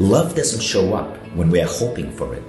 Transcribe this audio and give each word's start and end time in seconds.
Love 0.00 0.36
doesn't 0.36 0.62
show 0.62 0.94
up 0.94 1.16
when 1.34 1.50
we 1.50 1.60
are 1.60 1.66
hoping 1.66 2.08
for 2.12 2.32
it. 2.32 2.44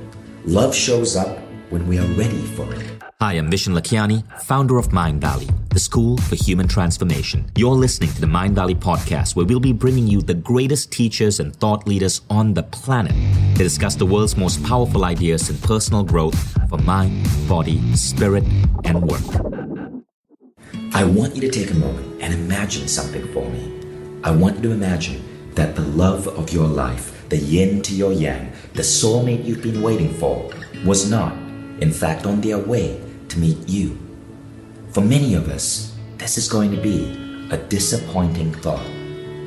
Love 0.46 0.72
shows 0.72 1.16
up 1.16 1.40
when 1.72 1.88
we 1.88 1.98
are 1.98 2.06
ready 2.14 2.46
for 2.56 2.72
it. 2.76 3.02
Hi, 3.20 3.34
I'm 3.34 3.50
Vishen 3.50 3.74
Lakhiani, 3.76 4.24
founder 4.44 4.78
of 4.78 4.90
Mindvalley, 4.90 5.52
the 5.70 5.80
school 5.80 6.18
for 6.18 6.36
human 6.36 6.68
transformation. 6.68 7.50
You're 7.56 7.74
listening 7.74 8.12
to 8.12 8.22
the 8.22 8.28
Mindvalley 8.28 8.76
podcast, 8.76 9.36
where 9.36 9.48
we'll 9.48 9.60
be 9.60 9.74
bringing 9.74 10.06
you 10.06 10.22
the 10.22 10.36
greatest 10.36 10.92
teachers 10.92 11.40
and 11.40 11.56
thought 11.56 11.88
leaders 11.88 12.22
on 12.30 12.54
the 12.54 12.62
planet 12.62 13.14
to 13.56 13.64
discuss 13.64 13.96
the 13.96 14.06
world's 14.06 14.38
most 14.38 14.64
powerful 14.64 15.04
ideas 15.04 15.50
in 15.50 15.58
personal 15.58 16.04
growth 16.04 16.38
for 16.70 16.78
mind, 16.78 17.28
body, 17.50 17.82
spirit, 17.96 18.44
and 18.84 19.02
work. 19.02 19.26
I 20.94 21.04
want 21.04 21.34
you 21.34 21.42
to 21.42 21.50
take 21.50 21.72
a 21.72 21.80
moment 21.80 22.22
and 22.22 22.32
imagine 22.32 22.88
something 22.88 23.28
for 23.34 23.50
me. 23.50 24.22
I 24.24 24.30
want 24.30 24.58
you 24.58 24.62
to 24.70 24.72
imagine 24.72 25.52
that 25.56 25.76
the 25.76 25.82
love 25.82 26.28
of 26.28 26.54
your 26.54 26.68
life 26.68 27.19
the 27.30 27.38
yin 27.38 27.82
to 27.84 27.94
your 27.94 28.12
yang, 28.12 28.52
the 28.74 28.82
soulmate 28.82 29.46
you've 29.46 29.62
been 29.62 29.82
waiting 29.82 30.14
for, 30.16 30.50
was 30.86 31.10
not, 31.10 31.34
in 31.80 31.92
fact, 31.92 32.26
on 32.26 32.42
their 32.42 32.58
way 32.58 33.00
to 33.30 33.40
meet 33.40 33.70
you. 33.70 33.98
For 34.92 35.02
many 35.02 35.36
of 35.36 35.50
us, 35.50 35.96
this 36.18 36.38
is 36.38 36.48
going 36.48 36.72
to 36.72 36.82
be 36.82 37.48
a 37.52 37.58
disappointing 37.58 38.54
thought. 38.54 38.86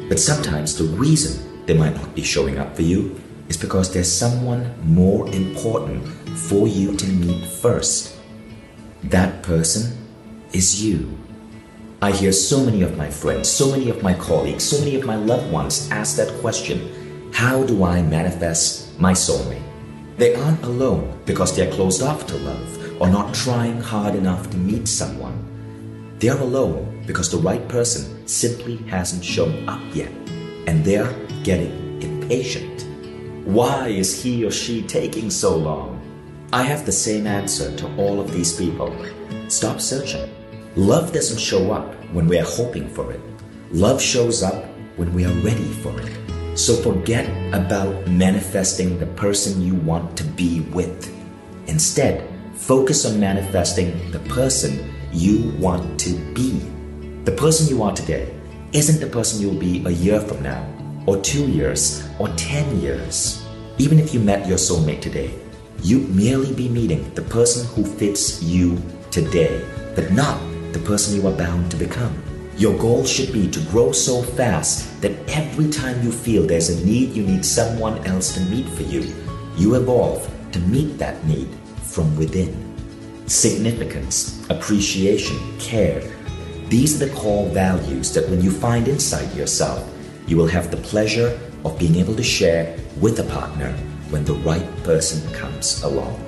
But 0.08 0.20
sometimes 0.20 0.76
the 0.76 0.84
reason 0.84 1.66
they 1.66 1.74
might 1.74 1.96
not 1.96 2.14
be 2.14 2.22
showing 2.22 2.58
up 2.58 2.76
for 2.76 2.82
you 2.82 3.20
is 3.48 3.56
because 3.56 3.92
there's 3.92 4.10
someone 4.10 4.72
more 4.82 5.28
important 5.34 6.06
for 6.38 6.68
you 6.68 6.96
to 6.96 7.06
meet 7.06 7.44
first. 7.44 8.16
That 9.04 9.42
person 9.42 9.98
is 10.52 10.84
you. 10.84 11.18
I 12.00 12.12
hear 12.12 12.32
so 12.32 12.64
many 12.64 12.82
of 12.82 12.96
my 12.96 13.10
friends, 13.10 13.48
so 13.48 13.70
many 13.70 13.90
of 13.90 14.02
my 14.02 14.14
colleagues, 14.14 14.64
so 14.64 14.78
many 14.78 14.96
of 14.96 15.04
my 15.04 15.16
loved 15.16 15.50
ones 15.52 15.90
ask 15.90 16.16
that 16.16 16.32
question 16.40 17.01
how 17.32 17.64
do 17.64 17.82
I 17.82 18.02
manifest 18.02 19.00
my 19.00 19.12
soulmate? 19.12 19.62
They 20.18 20.34
aren't 20.34 20.62
alone 20.62 21.18
because 21.24 21.56
they're 21.56 21.72
closed 21.72 22.02
off 22.02 22.26
to 22.26 22.36
love 22.36 23.00
or 23.00 23.08
not 23.08 23.34
trying 23.34 23.80
hard 23.80 24.14
enough 24.14 24.50
to 24.50 24.56
meet 24.58 24.86
someone. 24.86 25.38
They're 26.18 26.38
alone 26.38 27.02
because 27.06 27.30
the 27.30 27.38
right 27.38 27.66
person 27.68 28.28
simply 28.28 28.76
hasn't 28.88 29.24
shown 29.24 29.68
up 29.68 29.80
yet 29.94 30.12
and 30.66 30.84
they're 30.84 31.12
getting 31.42 32.02
impatient. 32.02 32.86
Why 33.46 33.88
is 33.88 34.22
he 34.22 34.44
or 34.44 34.50
she 34.50 34.82
taking 34.82 35.30
so 35.30 35.56
long? 35.56 36.00
I 36.52 36.62
have 36.62 36.84
the 36.84 36.92
same 36.92 37.26
answer 37.26 37.74
to 37.76 37.96
all 37.96 38.20
of 38.20 38.30
these 38.30 38.54
people. 38.56 38.94
Stop 39.48 39.80
searching. 39.80 40.30
Love 40.76 41.12
doesn't 41.12 41.40
show 41.40 41.72
up 41.72 41.94
when 42.12 42.28
we 42.28 42.38
are 42.38 42.46
hoping 42.46 42.88
for 42.90 43.10
it. 43.10 43.20
Love 43.70 44.00
shows 44.00 44.42
up 44.42 44.66
when 44.96 45.12
we 45.14 45.24
are 45.24 45.34
ready 45.40 45.72
for 45.82 45.98
it. 45.98 46.21
So 46.54 46.76
forget 46.76 47.26
about 47.54 48.06
manifesting 48.06 48.98
the 48.98 49.06
person 49.06 49.62
you 49.62 49.74
want 49.74 50.16
to 50.18 50.24
be 50.24 50.60
with. 50.60 51.10
Instead, 51.66 52.28
focus 52.54 53.06
on 53.06 53.18
manifesting 53.18 54.10
the 54.10 54.18
person 54.20 54.92
you 55.12 55.50
want 55.58 55.98
to 56.00 56.10
be. 56.34 56.60
The 57.24 57.32
person 57.32 57.68
you 57.68 57.82
are 57.82 57.94
today 57.94 58.34
isn't 58.72 59.00
the 59.00 59.06
person 59.06 59.40
you'll 59.40 59.58
be 59.58 59.82
a 59.86 59.90
year 59.90 60.20
from 60.20 60.42
now, 60.42 60.66
or 61.06 61.16
two 61.22 61.46
years, 61.48 62.06
or 62.18 62.28
ten 62.36 62.80
years. 62.80 63.42
Even 63.78 63.98
if 63.98 64.12
you 64.12 64.20
met 64.20 64.46
your 64.46 64.58
soulmate 64.58 65.00
today, 65.00 65.34
you'd 65.82 66.14
merely 66.14 66.52
be 66.52 66.68
meeting 66.68 67.12
the 67.14 67.22
person 67.22 67.66
who 67.68 67.82
fits 67.82 68.42
you 68.42 68.80
today, 69.10 69.64
but 69.94 70.12
not 70.12 70.38
the 70.72 70.80
person 70.80 71.16
you 71.16 71.26
are 71.26 71.36
bound 71.36 71.70
to 71.70 71.76
become. 71.78 72.31
Your 72.58 72.76
goal 72.78 73.04
should 73.04 73.32
be 73.32 73.48
to 73.50 73.60
grow 73.70 73.92
so 73.92 74.22
fast 74.22 75.00
that 75.00 75.12
every 75.30 75.70
time 75.70 76.02
you 76.02 76.12
feel 76.12 76.46
there's 76.46 76.68
a 76.68 76.84
need, 76.84 77.10
you 77.10 77.22
need 77.22 77.44
someone 77.44 78.04
else 78.06 78.34
to 78.34 78.40
meet 78.42 78.68
for 78.68 78.82
you. 78.82 79.14
You 79.56 79.74
evolve 79.74 80.30
to 80.52 80.58
meet 80.60 80.98
that 80.98 81.24
need 81.24 81.48
from 81.82 82.14
within. 82.16 82.52
Significance, 83.26 84.46
appreciation, 84.50 85.38
care. 85.58 86.02
These 86.68 87.00
are 87.00 87.06
the 87.06 87.14
core 87.14 87.48
values 87.48 88.12
that 88.12 88.28
when 88.28 88.42
you 88.42 88.50
find 88.50 88.86
inside 88.86 89.34
yourself, 89.34 89.88
you 90.26 90.36
will 90.36 90.46
have 90.46 90.70
the 90.70 90.76
pleasure 90.76 91.38
of 91.64 91.78
being 91.78 91.96
able 91.96 92.14
to 92.16 92.22
share 92.22 92.76
with 93.00 93.18
a 93.18 93.24
partner 93.24 93.72
when 94.10 94.24
the 94.24 94.34
right 94.34 94.84
person 94.84 95.20
comes 95.32 95.82
along. 95.82 96.22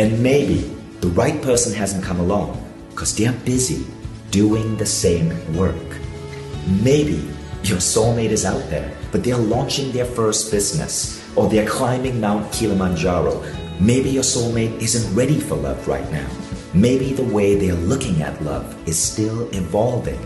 And 0.00 0.20
maybe 0.20 0.74
the 1.00 1.08
right 1.08 1.40
person 1.40 1.72
hasn't 1.72 2.02
come 2.04 2.18
along 2.18 2.64
because 2.90 3.16
they're 3.16 3.32
busy 3.44 3.86
doing 4.30 4.76
the 4.76 4.86
same 4.86 5.30
work. 5.54 5.98
Maybe 6.82 7.28
your 7.62 7.78
soulmate 7.78 8.30
is 8.30 8.44
out 8.44 8.68
there, 8.70 8.94
but 9.10 9.24
they're 9.24 9.36
launching 9.36 9.92
their 9.92 10.04
first 10.04 10.50
business 10.50 11.24
or 11.36 11.48
they're 11.48 11.68
climbing 11.68 12.20
Mount 12.20 12.52
Kilimanjaro. 12.52 13.42
Maybe 13.80 14.10
your 14.10 14.22
soulmate 14.22 14.80
isn't 14.80 15.14
ready 15.14 15.38
for 15.38 15.56
love 15.56 15.86
right 15.86 16.10
now. 16.10 16.28
Maybe 16.74 17.12
the 17.12 17.24
way 17.24 17.54
they're 17.54 17.74
looking 17.74 18.22
at 18.22 18.42
love 18.42 18.76
is 18.88 18.98
still 18.98 19.48
evolving. 19.54 20.20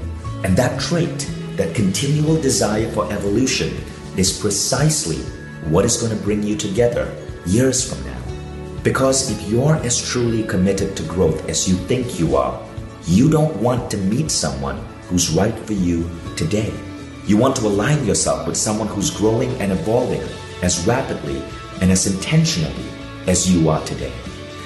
And 0.45 0.57
that 0.57 0.81
trait, 0.81 1.31
that 1.57 1.75
continual 1.75 2.41
desire 2.41 2.91
for 2.91 3.13
evolution, 3.13 3.77
is 4.17 4.39
precisely 4.39 5.19
what 5.71 5.85
is 5.85 5.97
going 5.97 6.17
to 6.17 6.25
bring 6.25 6.43
you 6.43 6.57
together 6.57 7.15
years 7.47 7.89
from 7.89 8.05
now. 8.05 8.21
Because 8.83 9.31
if 9.31 9.49
you're 9.49 9.77
as 9.77 10.03
truly 10.11 10.43
committed 10.43 10.97
to 10.97 11.03
growth 11.05 11.49
as 11.49 11.69
you 11.69 11.77
think 11.87 12.19
you 12.19 12.35
are, 12.37 12.61
you 13.07 13.29
don't 13.29 13.57
want 13.57 13.91
to 13.91 13.97
meet 13.97 14.31
someone 14.31 14.77
who's 15.09 15.31
right 15.31 15.59
for 15.61 15.73
you 15.73 16.09
today. 16.37 16.73
You 17.27 17.37
want 17.37 17.57
to 17.57 17.67
align 17.67 18.05
yourself 18.07 18.47
with 18.47 18.57
someone 18.57 18.89
who's 18.89 19.11
growing 19.11 19.51
and 19.61 19.73
evolving 19.73 20.23
as 20.63 20.87
rapidly 20.87 21.43
and 21.81 21.91
as 21.91 22.07
intentionally 22.07 22.87
as 23.27 23.51
you 23.53 23.69
are 23.69 23.85
today. 23.85 24.13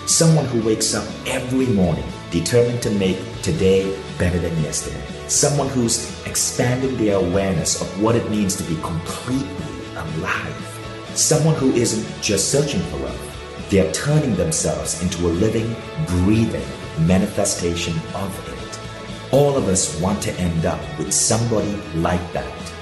Someone 0.06 0.44
who 0.46 0.66
wakes 0.66 0.94
up 0.94 1.06
every 1.26 1.66
morning 1.66 2.04
determined 2.30 2.82
to 2.82 2.90
make 2.90 3.18
today 3.42 3.98
better 4.18 4.38
than 4.38 4.54
yesterday. 4.62 5.02
Someone 5.28 5.68
who's 5.68 6.24
expanding 6.26 6.96
their 6.98 7.16
awareness 7.16 7.80
of 7.80 8.02
what 8.02 8.16
it 8.16 8.30
means 8.30 8.54
to 8.56 8.62
be 8.64 8.80
completely 8.82 9.48
alive. 9.96 11.10
Someone 11.14 11.54
who 11.54 11.72
isn't 11.72 12.22
just 12.22 12.50
searching 12.50 12.80
for 12.82 12.98
love, 12.98 13.68
they're 13.70 13.90
turning 13.92 14.36
themselves 14.36 15.02
into 15.02 15.26
a 15.26 15.32
living, 15.32 15.74
breathing, 16.06 16.62
manifestation 17.00 17.94
of 18.14 18.48
it. 18.48 19.32
All 19.32 19.56
of 19.56 19.68
us 19.68 20.00
want 20.00 20.22
to 20.22 20.32
end 20.34 20.66
up 20.66 20.80
with 20.98 21.12
somebody 21.12 21.76
like 21.94 22.32
that. 22.32 22.72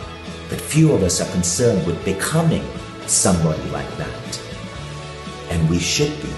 But 0.49 0.61
few 0.61 0.93
of 0.93 1.03
us 1.03 1.21
are 1.21 1.31
concerned 1.33 1.87
with 1.87 2.05
becoming 2.05 2.65
somebody 3.07 3.63
like 3.71 3.97
that. 3.97 4.41
And 5.51 5.69
we 5.71 5.79
should 5.79 6.21
be. 6.23 6.33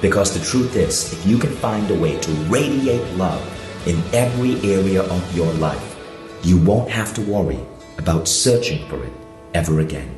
Because 0.00 0.32
the 0.32 0.44
truth 0.44 0.76
is, 0.76 1.12
if 1.12 1.26
you 1.26 1.38
can 1.38 1.50
find 1.56 1.90
a 1.90 1.98
way 1.98 2.18
to 2.18 2.30
radiate 2.50 3.16
love 3.16 3.42
in 3.86 4.00
every 4.12 4.56
area 4.70 5.02
of 5.02 5.36
your 5.36 5.52
life, 5.54 5.96
you 6.42 6.58
won't 6.58 6.88
have 6.88 7.12
to 7.14 7.22
worry 7.22 7.58
about 7.98 8.28
searching 8.28 8.86
for 8.88 9.02
it 9.04 9.12
ever 9.54 9.80
again. 9.80 10.17